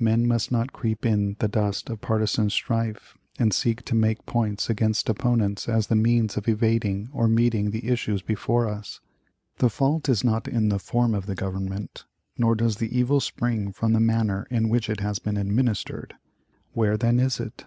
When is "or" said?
7.12-7.28